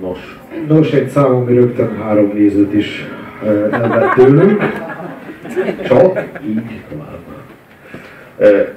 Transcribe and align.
Nos. 0.00 0.18
Nos, 0.68 0.92
egy 0.92 1.08
szám, 1.08 1.34
ami 1.34 1.54
rögtön 1.54 1.96
három 2.02 2.30
nézőt 2.34 2.74
is 2.74 3.06
elvett 3.70 4.14
tőlünk. 4.14 4.62
Csak 5.86 6.22
így 6.46 6.62
tovább. 6.88 7.18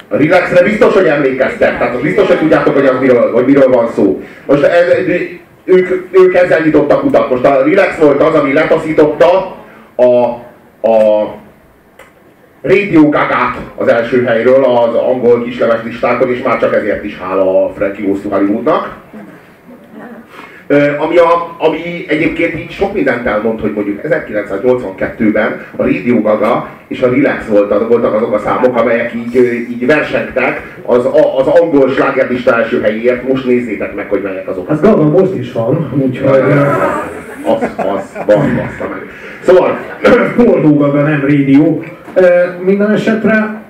A 0.07 0.15
relaxre 0.15 0.63
biztos, 0.63 0.93
hogy 0.93 1.05
emlékeztek, 1.05 1.77
tehát 1.77 1.95
az 1.95 2.01
biztos, 2.01 2.27
hogy 2.27 2.37
tudjátok, 2.39 2.73
hogy, 2.73 2.85
az 2.85 2.99
miről, 2.99 3.31
hogy 3.31 3.45
miről 3.45 3.69
van 3.69 3.87
szó. 3.87 4.21
Most 4.45 4.63
ez, 4.63 4.87
ők, 5.63 5.89
ők 6.11 6.33
ezzel 6.33 6.59
nyitottak 6.59 7.03
utat. 7.03 7.29
Most 7.29 7.45
a 7.45 7.63
relax 7.63 7.97
volt 7.97 8.21
az, 8.21 8.35
ami 8.35 8.53
letaszította 8.53 9.55
a, 9.95 10.25
a 10.87 11.27
Radio 12.61 13.09
Gagát 13.09 13.57
az 13.75 13.87
első 13.87 14.23
helyről 14.23 14.63
az 14.63 14.95
angol 14.95 15.43
kislemes 15.43 15.83
listákon, 15.83 16.29
és 16.29 16.41
már 16.41 16.59
csak 16.59 16.75
ezért 16.75 17.03
is 17.03 17.17
hála 17.17 17.65
a 17.65 17.73
Frankie 17.73 18.13
to 18.23 18.29
Hollywoodnak. 18.29 18.97
Ami, 20.97 21.17
a, 21.17 21.55
ami 21.57 22.05
egyébként 22.07 22.59
így 22.59 22.71
sok 22.71 22.93
mindent 22.93 23.25
elmond, 23.25 23.59
hogy 23.59 23.73
mondjuk 23.73 23.99
1982-ben 24.03 25.65
a 25.75 25.83
Radio 25.83 26.21
Gaga 26.21 26.69
és 26.87 27.01
a 27.01 27.09
Relax 27.09 27.45
volt, 27.47 27.87
voltak 27.87 28.13
azok 28.13 28.33
a 28.33 28.39
számok, 28.39 28.77
amelyek 28.77 29.13
így, 29.13 29.35
így 29.69 29.85
versengtek 29.85 30.77
az, 30.85 31.05
az 31.37 31.47
angol 31.47 31.89
slágerlista 31.89 32.55
első 32.55 32.81
helyéért. 32.81 33.27
Most 33.27 33.45
nézzétek 33.45 33.95
meg, 33.95 34.09
hogy 34.09 34.21
melyek 34.21 34.47
azok. 34.47 34.67
Hát 34.67 34.81
Gaga 34.81 35.03
most 35.03 35.35
is 35.35 35.51
van, 35.51 35.91
úgyhogy... 36.05 36.41
Az, 37.45 37.61
az, 37.77 38.17
van, 38.35 38.55
bassza 38.55 38.87
meg. 38.89 39.01
Szóval... 39.41 39.77
Fordó 40.35 40.77
Gaga, 40.77 41.01
nem 41.01 41.21
Radio. 41.21 41.79
Minden 42.65 42.91
esetre 42.91 43.61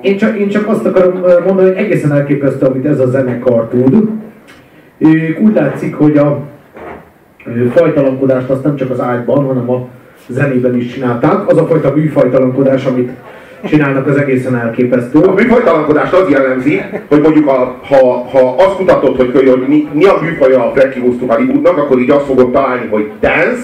én 0.00 0.16
csak, 0.16 0.38
én 0.38 0.48
csak 0.48 0.68
azt 0.68 0.84
akarom 0.84 1.24
mondani, 1.46 1.68
hogy 1.68 1.76
egészen 1.76 2.12
elképesztő, 2.12 2.66
amit 2.66 2.86
ez 2.86 3.00
a 3.00 3.06
zenekar 3.06 3.68
tud 3.68 4.08
úgy 5.42 5.54
látszik, 5.54 5.94
hogy 5.94 6.16
a 6.16 6.38
fajtalankodást 7.74 8.48
azt 8.50 8.64
nem 8.64 8.76
csak 8.76 8.90
az 8.90 9.00
ágyban, 9.00 9.44
hanem 9.46 9.70
a 9.70 9.88
zenében 10.28 10.76
is 10.76 10.92
csinálták. 10.92 11.48
Az 11.48 11.56
a 11.56 11.66
fajta 11.66 11.92
műfajtalankodás, 11.94 12.84
amit 12.84 13.10
csinálnak, 13.64 14.06
az 14.06 14.16
egészen 14.16 14.56
elképesztő. 14.56 15.18
A 15.18 15.32
műfajtalankodást 15.32 16.12
az 16.12 16.30
jellemzi, 16.30 16.82
hogy 17.08 17.20
mondjuk 17.20 17.48
a, 17.48 17.78
ha, 17.82 18.28
ha 18.30 18.54
azt 18.58 18.76
kutatod, 18.76 19.16
hogy, 19.16 19.32
hogy 19.32 19.64
mi, 19.68 19.88
mi 19.92 20.04
a 20.04 20.18
műfaja 20.22 20.66
a 20.66 20.72
Frankie 20.74 21.02
Goes 21.02 21.14
Hollywoodnak, 21.26 21.78
akkor 21.78 21.98
így 21.98 22.10
azt 22.10 22.24
fogod 22.24 22.50
találni, 22.50 22.86
hogy 22.90 23.10
dance, 23.20 23.62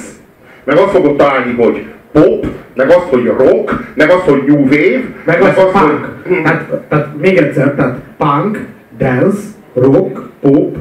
meg 0.64 0.76
azt 0.76 0.90
fogod 0.90 1.16
találni, 1.16 1.52
hogy 1.52 1.84
pop, 2.12 2.46
meg 2.74 2.88
azt, 2.88 3.08
hogy 3.10 3.32
rock, 3.38 3.92
meg 3.94 4.10
azt, 4.10 4.24
hogy 4.24 4.42
new 4.46 4.60
wave, 4.60 5.00
meg, 5.24 5.42
meg 5.42 5.42
azt, 5.42 5.58
azt, 5.58 5.72
punk. 5.72 6.08
Hogy... 6.26 6.42
Tehát, 6.42 6.64
tehát 6.88 7.08
még 7.20 7.36
egyszer, 7.36 7.74
tehát 7.74 7.98
punk, 8.16 8.66
dance, 8.98 9.38
rock, 9.74 10.20
pop, 10.40 10.76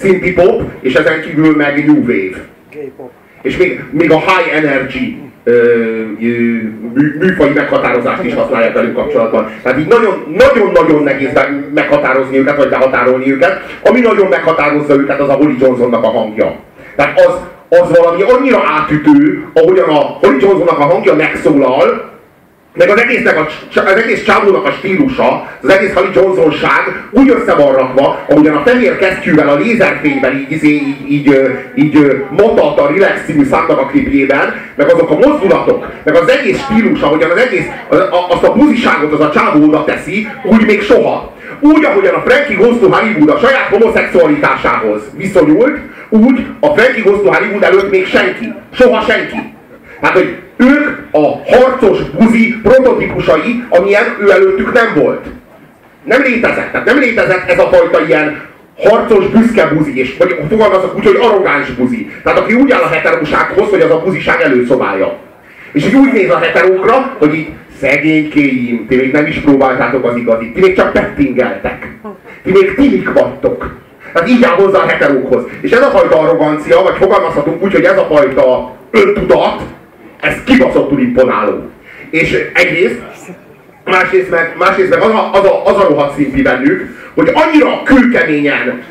synthie 0.00 0.32
pop, 0.32 0.62
és 0.80 0.94
ezen 0.94 1.20
kívül 1.20 1.56
meg 1.56 1.86
new 1.86 1.98
wave. 1.98 2.44
És 3.42 3.56
még, 3.56 3.84
még 3.90 4.10
a 4.10 4.18
high 4.18 4.56
energy 4.56 5.16
műfai 7.18 7.50
meghatározást 7.54 8.24
is 8.24 8.34
használják 8.34 8.74
velük 8.74 8.94
kapcsolatban. 8.94 9.50
Tehát 9.62 9.78
így 9.78 9.94
nagyon-nagyon 10.36 11.02
nehéz 11.02 11.30
meghatározni 11.74 12.38
őket, 12.38 12.56
vagy 12.56 12.68
behatárolni 12.68 13.32
őket. 13.32 13.60
Ami 13.84 14.00
nagyon 14.00 14.26
meghatározza 14.26 14.94
őket, 14.94 15.20
az 15.20 15.28
a 15.28 15.32
Holly 15.32 15.56
Johnsonnak 15.60 16.04
a 16.04 16.08
hangja. 16.08 16.54
Tehát 16.96 17.20
az, 17.20 17.34
az 17.78 17.98
valami 17.98 18.22
annyira 18.22 18.62
átütő, 18.66 19.46
ahogyan 19.52 19.88
a 19.88 19.98
Holly 19.98 20.36
Johnsonnak 20.40 20.78
a 20.78 20.84
hangja 20.84 21.14
megszólal, 21.14 22.09
meg 22.74 22.88
az 22.88 23.00
egésznek 23.00 23.38
a, 23.38 23.48
az 23.74 23.96
egész 23.96 24.24
csávónak 24.24 24.66
a 24.66 24.70
stílusa, 24.70 25.48
az 25.62 25.68
egész 25.68 25.92
Harry 25.92 26.08
Johnsonság 26.14 27.08
úgy 27.10 27.28
össze 27.30 27.54
van 27.54 27.72
rakva, 27.72 28.24
ahogyan 28.28 28.56
a 28.56 28.62
fehér 28.64 28.96
kesztyűvel, 28.96 29.48
a 29.48 29.56
lézerfényben 29.56 30.36
így, 30.36 30.64
így, 30.64 30.64
így, 30.64 30.96
így, 31.08 31.36
így 31.74 32.24
matat 32.30 32.78
a 32.78 32.86
Relax 32.86 33.24
című 33.26 33.44
számnak 33.44 33.78
a 33.78 33.86
klipjében, 33.86 34.54
meg 34.76 34.92
azok 34.92 35.10
a 35.10 35.28
mozdulatok, 35.28 35.86
meg 36.04 36.14
az 36.14 36.28
egész 36.28 36.60
stílus, 36.62 37.00
ahogyan 37.00 37.30
az 37.30 37.38
egész, 37.38 37.66
azt 38.28 38.44
a 38.44 38.52
buziságot 38.52 39.12
az 39.12 39.20
a 39.20 39.30
csávó 39.30 39.82
teszi, 39.82 40.28
úgy 40.44 40.66
még 40.66 40.82
soha. 40.82 41.38
Úgy, 41.60 41.84
ahogyan 41.84 42.14
a 42.14 42.22
Frankie 42.26 42.56
Goes 42.56 42.78
to 42.80 42.88
Hollywood 42.88 43.28
a 43.28 43.38
saját 43.38 43.68
homoszexualitásához 43.70 45.02
viszonyult, 45.16 45.78
úgy 46.08 46.46
a 46.60 46.66
Frankie 46.66 47.02
Goes 47.02 47.18
Hollywood 47.18 47.62
előtt 47.62 47.90
még 47.90 48.06
senki. 48.06 48.52
Soha 48.72 49.04
senki. 49.08 49.36
Hát, 50.00 50.12
hogy 50.12 50.36
ők 50.60 50.98
a 51.10 51.42
harcos 51.46 51.98
buzi 52.18 52.54
prototípusai, 52.62 53.64
amilyen 53.68 54.04
ő 54.20 54.30
előttük 54.30 54.72
nem 54.72 55.02
volt. 55.02 55.26
Nem 56.04 56.22
létezett. 56.22 56.70
Tehát 56.72 56.86
nem 56.86 56.98
létezett 56.98 57.48
ez 57.48 57.58
a 57.58 57.68
fajta 57.68 58.04
ilyen 58.06 58.42
harcos, 58.78 59.26
büszke 59.26 59.66
buzi, 59.66 59.98
és 59.98 60.16
vagy 60.18 60.40
fogalmazok 60.48 60.96
úgy, 60.96 61.04
hogy 61.04 61.18
arrogáns 61.20 61.70
buzi. 61.70 62.10
Tehát 62.22 62.38
aki 62.38 62.54
úgy 62.54 62.70
áll 62.70 62.82
a 62.82 62.88
heterósághoz, 62.88 63.70
hogy 63.70 63.80
az 63.80 63.90
a 63.90 64.02
buziság 64.04 64.40
előszobája. 64.40 65.18
És 65.72 65.86
így 65.86 65.94
úgy 65.94 66.12
néz 66.12 66.30
a 66.30 66.38
heterókra, 66.38 67.16
hogy 67.18 67.34
így 67.34 67.48
szegénykéim, 67.80 68.86
ti 68.88 68.96
még 68.96 69.12
nem 69.12 69.26
is 69.26 69.38
próbáltátok 69.38 70.04
az 70.04 70.16
igazit, 70.16 70.54
ti 70.54 70.60
még 70.60 70.76
csak 70.76 70.92
pettingeltek. 70.92 71.88
Ti 72.42 72.50
még 72.50 72.74
tinik 72.74 73.12
vagytok. 73.12 73.76
Tehát 74.12 74.28
így 74.28 74.44
áll 74.44 74.54
hozzá 74.54 74.78
a 74.78 74.86
heterókhoz. 74.86 75.42
És 75.60 75.70
ez 75.70 75.82
a 75.82 75.90
fajta 75.90 76.18
arrogancia, 76.18 76.82
vagy 76.82 76.96
fogalmazhatunk 76.96 77.62
úgy, 77.62 77.72
hogy 77.72 77.84
ez 77.84 77.98
a 77.98 78.06
fajta 78.10 78.76
öntudat, 78.90 79.62
ez 80.20 80.34
kibaszottul 80.44 81.00
imponáló. 81.00 81.70
És 82.10 82.50
egyrészt, 82.54 83.00
másrészt 83.84 84.30
meg, 84.30 84.54
másrészt 84.58 84.90
meg 84.90 85.00
az, 85.00 85.10
a, 85.10 85.30
az, 85.32 85.44
a, 85.44 85.66
az 85.66 85.76
a 85.76 85.86
rohadt 85.88 86.16
szimpi 86.16 86.42
bennük, 86.42 86.98
hogy 87.14 87.30
annyira 87.34 87.82
kőkeményen 87.82 88.82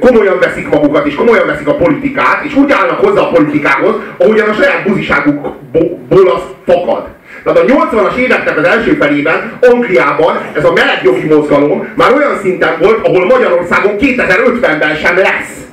komolyan 0.00 0.38
veszik 0.38 0.68
magukat, 0.68 1.06
és 1.06 1.14
komolyan 1.14 1.46
veszik 1.46 1.68
a 1.68 1.74
politikát, 1.74 2.44
és 2.44 2.54
úgy 2.54 2.72
állnak 2.72 3.04
hozzá 3.04 3.20
a 3.20 3.30
politikához, 3.30 3.94
ahogyan 4.16 4.48
a 4.48 4.52
saját 4.52 4.86
buziságukból 4.86 6.28
az 6.34 6.42
fakad. 6.66 7.06
Tehát 7.44 7.58
a 7.58 7.64
80-as 7.64 8.16
éveknek 8.16 8.58
az 8.58 8.64
első 8.64 8.92
felében 8.92 9.52
Angliában 9.60 10.36
ez 10.52 10.64
a 10.64 10.72
melegjogi 10.72 11.26
mozgalom 11.26 11.88
már 11.94 12.12
olyan 12.12 12.38
szinten 12.42 12.76
volt, 12.80 13.06
ahol 13.06 13.24
Magyarországon 13.24 13.96
2050-ben 13.98 14.96
sem 14.96 15.16
lesz. 15.16 15.63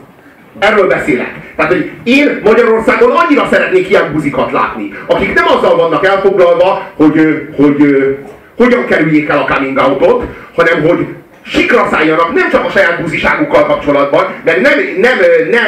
Erről 0.61 0.87
beszélek. 0.87 1.53
Tehát, 1.55 1.71
hogy 1.71 1.91
én 2.03 2.41
Magyarországon 2.43 3.11
annyira 3.11 3.47
szeretnék 3.51 3.89
ilyen 3.89 4.11
buzikat 4.13 4.51
látni, 4.51 4.93
akik 5.05 5.33
nem 5.33 5.45
azzal 5.47 5.75
vannak 5.75 6.05
elfoglalva, 6.05 6.91
hogy, 6.95 7.47
hogy, 7.55 7.75
hogy 7.77 8.17
hogyan 8.57 8.85
kerüljék 8.85 9.29
el 9.29 9.37
a 9.37 9.53
coming 9.53 9.77
out 9.77 10.25
hanem 10.55 10.81
hogy 10.87 11.07
sikra 11.45 11.87
szálljanak 11.91 12.33
nem 12.33 12.49
csak 12.49 12.65
a 12.65 12.69
saját 12.69 13.01
buziságukkal 13.01 13.65
kapcsolatban, 13.65 14.25
mert 14.45 14.61
nem, 14.61 14.79
nem, 14.97 15.17
ne 15.51 15.59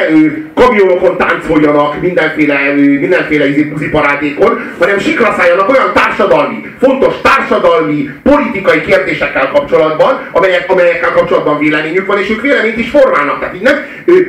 kamionokon 0.54 1.16
táncoljanak 1.16 2.00
mindenféle, 2.00 2.72
mindenféle 2.74 3.64
buziparádékon, 3.70 4.74
hanem 4.78 4.98
sikra 4.98 5.34
szálljanak 5.38 5.68
olyan 5.68 5.92
társadalmi, 5.92 6.66
fontos 6.80 7.14
társadalmi, 7.22 8.10
politikai 8.22 8.80
kérdésekkel 8.80 9.50
kapcsolatban, 9.50 10.20
amelyek, 10.32 10.70
amelyekkel 10.70 11.12
kapcsolatban 11.12 11.58
véleményük 11.58 12.06
van, 12.06 12.18
és 12.18 12.30
ők 12.30 12.40
véleményt 12.40 12.78
is 12.78 12.90
formálnak. 12.90 13.40
Tehát 13.40 13.54
így 13.54 13.62
nem, 13.62 13.76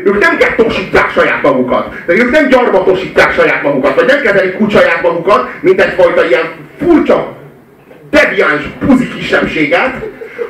ők 0.03 0.19
nem 0.19 0.37
gettosítják 0.37 1.11
saját 1.11 1.41
magukat, 1.41 1.93
de 2.05 2.13
ők 2.13 2.31
nem 2.31 2.47
gyarmatosítják 2.47 3.33
saját 3.33 3.63
magukat, 3.63 3.95
vagy 3.95 4.05
nem 4.05 4.21
kezelik 4.21 4.59
úgy 4.59 4.71
saját 4.71 5.01
magukat, 5.01 5.49
mint 5.59 5.81
egyfajta 5.81 6.25
ilyen 6.25 6.51
furcsa, 6.79 7.37
deviáns 8.09 8.63
buzi 8.85 9.07
kisebbséget, 9.07 9.93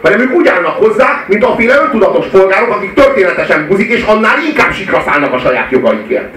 hanem 0.06 0.20
ők 0.20 0.36
úgy 0.36 0.48
állnak 0.48 0.72
hozzá, 0.72 1.24
mint 1.28 1.44
a 1.44 1.56
féle 1.56 1.82
öntudatos 1.84 2.28
polgárok, 2.28 2.76
akik 2.76 2.94
történetesen 2.94 3.68
buzik, 3.68 3.90
és 3.90 4.04
annál 4.04 4.36
inkább 4.50 4.72
sikra 4.72 5.02
szállnak 5.06 5.34
a 5.34 5.38
saját 5.38 5.72
jogaikért. 5.72 6.34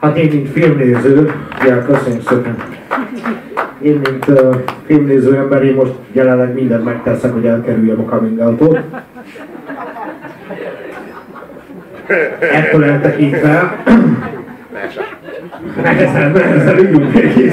Hát 0.00 0.16
én, 0.16 0.28
mint 0.28 0.52
filmnéző, 0.52 1.32
ja, 1.66 1.84
köszönjük 1.84 2.28
szépen. 2.28 2.56
Én, 3.80 4.00
mint 4.10 4.28
uh, 4.28 4.54
filmnéző 4.86 5.36
ember, 5.36 5.64
én 5.64 5.74
most 5.74 5.92
jelenleg 6.12 6.54
mindent 6.54 6.84
megteszek, 6.84 7.32
hogy 7.32 7.46
elkerüljem 7.46 8.00
a 8.00 8.10
coming 8.10 8.38
out-ot. 8.38 8.78
Ettől 12.52 12.84
eltekintve... 12.84 13.82
Nehezen, 15.82 16.30
nehezen 16.30 16.78
üljünk 16.78 17.12
még 17.12 17.52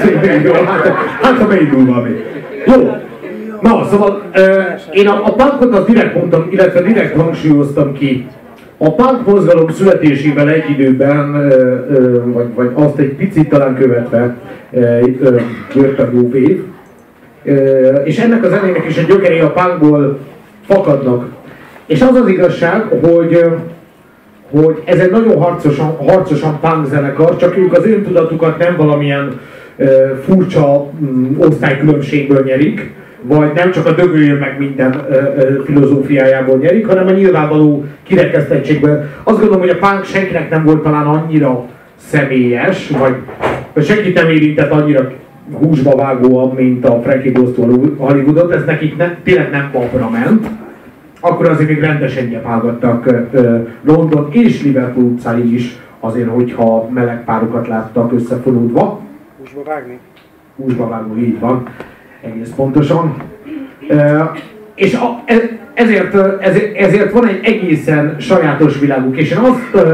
hát, 0.66 0.86
hát 1.22 1.38
ha 1.38 1.46
beindul 1.46 1.84
valami. 1.84 2.24
Jó, 2.66 3.05
Na, 3.66 3.84
szóval 3.90 4.22
én 4.92 5.08
a, 5.08 5.26
a 5.26 5.32
punkot 5.32 5.74
azt 5.74 5.86
direkt 5.86 6.14
mondtam, 6.14 6.48
illetve 6.50 6.80
direkt 6.80 7.20
hangsúlyoztam 7.20 7.92
ki. 7.92 8.26
A 8.78 8.94
punk 8.94 9.26
mozgalom 9.26 9.68
születésével 9.68 10.48
egy 10.48 10.70
időben, 10.70 11.48
vagy, 12.24 12.46
vagy 12.54 12.70
azt 12.74 12.98
egy 12.98 13.14
picit 13.14 13.48
talán 13.48 13.74
követve 13.74 14.36
jött 15.74 15.98
a 15.98 16.10
év. 16.32 16.62
És 18.04 18.18
ennek 18.18 18.44
a 18.44 18.48
zenének 18.48 18.84
is 18.88 18.98
a 18.98 19.02
gyökerei 19.08 19.40
a 19.40 19.50
punkból 19.50 20.18
fakadnak. 20.66 21.24
És 21.86 22.00
az 22.00 22.14
az 22.14 22.28
igazság, 22.28 22.82
hogy 22.82 23.44
hogy 24.50 24.82
ez 24.84 24.98
egy 24.98 25.10
nagyon 25.10 25.38
harcosan, 25.38 25.96
harcosan 25.96 26.58
punk 26.60 26.86
zenekar, 26.86 27.36
csak 27.36 27.56
ők 27.56 27.72
az 27.72 27.86
öntudatukat 27.86 28.58
nem 28.58 28.76
valamilyen 28.76 29.40
furcsa 30.24 30.90
mm, 31.04 31.38
osztálykülönbségből 31.38 32.44
nyerik, 32.44 32.94
vagy 33.26 33.52
nem 33.54 33.70
csak 33.70 33.86
a 33.86 33.92
dögöljön 33.92 34.36
meg 34.36 34.58
minden 34.58 35.04
ö, 35.10 35.14
ö, 35.14 35.62
filozófiájából 35.64 36.58
nyerik, 36.58 36.86
hanem 36.86 37.06
a 37.06 37.10
nyilvánvaló 37.10 37.84
kirekesztettségben. 38.02 39.10
Azt 39.22 39.38
gondolom, 39.38 39.60
hogy 39.60 39.68
a 39.68 39.78
punk 39.78 40.04
senkinek 40.04 40.50
nem 40.50 40.64
volt 40.64 40.82
talán 40.82 41.06
annyira 41.06 41.64
személyes, 41.96 42.90
vagy, 42.90 43.14
vagy 43.72 43.84
senkit 43.84 44.14
nem 44.14 44.30
érintett 44.30 44.70
annyira 44.70 45.12
húsba 45.52 45.96
vágóan, 45.96 46.54
mint 46.54 46.88
a 46.88 47.00
Frankie 47.02 47.32
Ghost 47.32 47.54
Hollywoodot, 47.96 48.52
ez 48.52 48.64
nekik 48.64 48.96
ne, 48.96 49.14
tényleg 49.22 49.50
nem 49.50 49.70
papra 49.72 50.10
ment. 50.10 50.46
Akkor 51.20 51.48
azért 51.48 51.68
még 51.68 51.80
rendesen 51.80 52.26
nyepálgattak 52.26 53.10
London 53.82 54.28
és 54.30 54.62
Liverpool 54.62 55.04
utcáig 55.04 55.52
is, 55.52 55.76
azért, 56.00 56.28
hogyha 56.28 56.88
meleg 56.88 57.24
párokat 57.24 57.68
láttak 57.68 58.12
összefonódva. 58.12 59.00
Húsba 59.38 59.62
vágni? 59.62 59.98
Húsba 60.56 60.88
vágni, 60.88 61.22
így 61.22 61.40
van, 61.40 61.68
egész 62.26 62.50
pontosan. 62.56 63.14
És 64.74 64.94
e, 65.26 65.38
ezért, 65.74 66.14
ezért, 66.40 66.76
ezért 66.76 67.12
van 67.12 67.26
egy 67.26 67.40
egészen 67.44 68.16
sajátos 68.18 68.78
világuk, 68.78 69.16
és 69.16 69.30
én 69.30 69.38
azt 69.38 69.86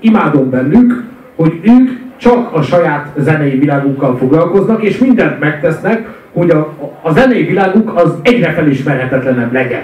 imádom 0.00 0.50
bennük, 0.50 1.04
hogy 1.36 1.60
ők 1.62 1.90
csak 2.16 2.54
a 2.54 2.62
saját 2.62 3.12
zenei 3.16 3.58
világukkal 3.58 4.16
foglalkoznak, 4.16 4.82
és 4.82 4.98
mindent 4.98 5.40
megtesznek, 5.40 6.08
hogy 6.32 6.50
a, 6.50 6.72
a 7.02 7.12
zenei 7.12 7.44
világuk 7.44 7.92
az 7.94 8.14
egyre 8.22 8.52
felismerhetetlenebb 8.52 9.52
legyen. 9.52 9.82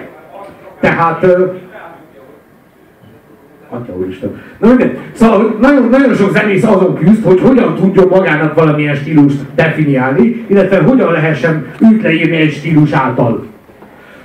Tehát 0.80 1.26
Atya 3.72 3.96
úristen. 3.96 4.30
Na. 4.58 4.68
Szóval 5.12 5.56
nagyon, 5.60 5.88
nagyon 5.88 6.14
sok 6.14 6.32
zenész 6.32 6.64
azon 6.64 6.94
küzd, 6.94 7.24
hogy 7.24 7.40
hogyan 7.40 7.74
tudjon 7.74 8.08
magának 8.08 8.54
valamilyen 8.54 8.94
stílust 8.94 9.36
definiálni, 9.54 10.44
illetve 10.46 10.78
hogyan 10.78 11.12
lehessen 11.12 11.66
őt 11.92 12.02
leírni 12.02 12.36
egy 12.36 12.52
stílus 12.52 12.92
által. 12.92 13.46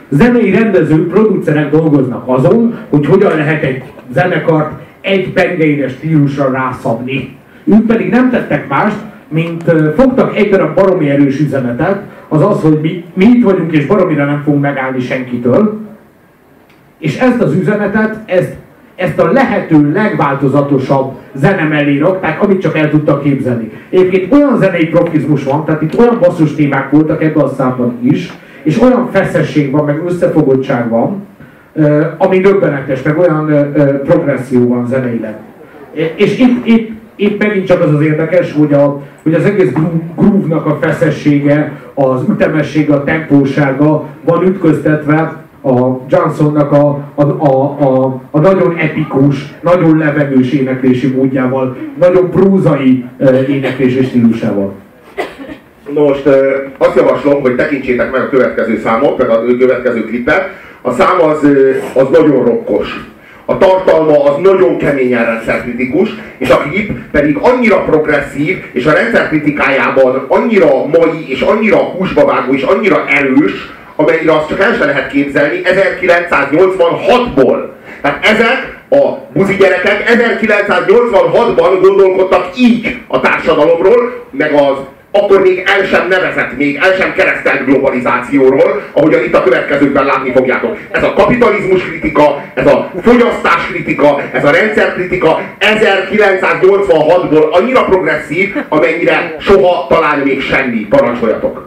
Zenei 0.09 0.51
rendezők, 0.51 1.07
producerek 1.07 1.71
dolgoznak 1.71 2.23
azon, 2.25 2.77
hogy 2.89 3.05
hogyan 3.05 3.35
lehet 3.35 3.63
egy 3.63 3.83
zenekart 4.13 4.71
egy 5.01 5.29
pengeire 5.33 5.89
stílusra 5.89 6.51
rászabni. 6.51 7.35
Ők 7.63 7.85
pedig 7.85 8.09
nem 8.09 8.29
tettek 8.29 8.67
mást, 8.67 8.97
mint 9.27 9.63
fogtak 9.95 10.38
egy 10.38 10.49
darab 10.49 10.75
baromi 10.75 11.09
erős 11.09 11.39
üzenetet, 11.39 12.01
az 12.27 12.41
az, 12.41 12.61
hogy 12.61 12.79
mi, 12.81 13.03
mi 13.13 13.25
itt 13.25 13.44
vagyunk 13.44 13.71
és 13.71 13.85
baromira 13.85 14.25
nem 14.25 14.41
fogunk 14.44 14.61
megállni 14.61 14.99
senkitől, 14.99 15.79
és 16.99 17.17
ezt 17.19 17.41
az 17.41 17.53
üzenetet, 17.53 18.17
ezt, 18.25 18.55
ezt 18.97 19.19
a 19.19 19.31
lehető 19.31 19.91
legváltozatosabb 19.91 21.11
zene 21.33 21.63
mellé 21.63 21.97
rakták, 21.97 22.44
amit 22.44 22.61
csak 22.61 22.77
el 22.77 22.89
tudtak 22.89 23.23
képzelni. 23.23 23.71
Egyébként 23.89 24.33
olyan 24.33 24.57
zenei 24.57 24.88
profizmus 24.88 25.44
van, 25.44 25.65
tehát 25.65 25.81
itt 25.81 25.99
olyan 25.99 26.17
basszus 26.19 26.55
témák 26.55 26.89
voltak 26.89 27.23
ebben 27.23 27.44
a 27.44 27.47
számban 27.47 27.97
is, 28.01 28.33
és 28.63 28.81
olyan 28.81 29.09
feszesség 29.11 29.71
van, 29.71 29.85
meg 29.85 30.01
összefogottság 30.05 30.89
van, 30.89 31.25
ami 32.17 32.39
döbbenetes, 32.39 33.01
meg 33.01 33.17
olyan 33.17 33.71
progresszió 34.03 34.67
van 34.67 34.88
zeneileg. 34.88 35.35
És 36.15 36.39
itt, 36.39 36.65
itt, 36.65 36.91
itt 37.15 37.44
megint 37.44 37.65
csak 37.65 37.81
az 37.81 37.94
az 37.94 38.01
érdekes, 38.01 38.53
hogy, 38.53 38.73
a, 38.73 39.01
hogy 39.23 39.33
az 39.33 39.45
egész 39.45 39.71
groove-nak 40.15 40.65
a 40.65 40.77
feszessége, 40.81 41.71
az 41.94 42.21
ütemessége, 42.29 42.94
a 42.94 43.03
tempósága 43.03 44.05
van 44.23 44.45
ütköztetve 44.45 45.46
a 45.67 45.99
Johnsonnak 46.09 46.71
a, 46.71 46.99
a, 47.15 47.21
a, 47.23 47.77
a, 47.79 48.21
a 48.31 48.39
nagyon 48.39 48.75
epikus, 48.77 49.53
nagyon 49.61 49.97
levegős 49.97 50.51
éneklési 50.51 51.07
módjával, 51.07 51.77
nagyon 51.99 52.29
prózai 52.29 53.05
éneklési 53.47 54.03
stílusával. 54.03 54.73
Most 55.93 56.29
azt 56.77 56.95
javaslom, 56.95 57.41
hogy 57.41 57.55
tekintsétek 57.55 58.11
meg 58.11 58.21
a 58.21 58.29
következő 58.29 58.79
számot, 58.83 59.17
meg 59.17 59.29
a 59.29 59.45
következő 59.59 60.05
klipet. 60.05 60.49
A 60.81 60.91
szám 60.91 61.21
az, 61.21 61.47
az 61.93 62.07
nagyon 62.11 62.45
rokkos. 62.45 63.05
A 63.45 63.57
tartalma 63.57 64.23
az 64.23 64.41
nagyon 64.41 64.77
keményen 64.77 65.25
rendszerkritikus, 65.25 66.09
és 66.37 66.49
a 66.49 66.57
klip 66.57 66.91
pedig 67.11 67.37
annyira 67.41 67.83
progresszív, 67.83 68.57
és 68.71 68.85
a 68.85 68.91
rendszerkritikájában 68.91 70.25
annyira 70.27 70.85
mai, 70.85 71.29
és 71.29 71.41
annyira 71.41 71.77
húsbavágó, 71.77 72.53
és 72.53 72.61
annyira 72.61 73.05
erős, 73.07 73.75
amelyre 73.97 74.35
azt 74.35 74.47
csak 74.47 74.59
el 74.59 74.75
sem 74.79 74.88
lehet 74.88 75.11
képzelni 75.11 75.61
1986-ból. 75.63 77.57
Tehát 78.01 78.25
ezek 78.25 78.75
a 78.89 79.17
buzi 79.33 79.55
gyerekek 79.55 80.09
1986-ban 80.09 81.77
gondolkodtak 81.81 82.49
így 82.57 82.97
a 83.07 83.19
társadalomról, 83.19 84.25
meg 84.31 84.53
az 84.53 84.77
akkor 85.11 85.41
még 85.41 85.63
el 85.65 85.85
sem 85.85 86.07
nevezett, 86.07 86.57
még 86.57 86.79
el 86.81 86.94
sem 86.94 87.13
keresztelt 87.13 87.65
globalizációról, 87.65 88.81
ahogyan 88.91 89.23
itt 89.23 89.35
a 89.35 89.44
következőkben 89.44 90.05
látni 90.05 90.31
fogjátok. 90.31 90.77
Ez 90.91 91.03
a 91.03 91.13
kapitalizmus 91.13 91.83
kritika, 91.83 92.44
ez 92.53 92.67
a 92.67 92.91
fogyasztás 93.03 93.67
kritika, 93.71 94.21
ez 94.31 94.45
a 94.45 94.51
rendszer 94.51 94.94
kritika 94.94 95.39
1986-ból 95.59 97.49
annyira 97.51 97.83
progresszív, 97.83 98.55
amennyire 98.69 99.35
soha 99.39 99.88
talán 99.89 100.19
még 100.19 100.41
semmi. 100.41 100.85
Parancsoljatok! 100.89 101.66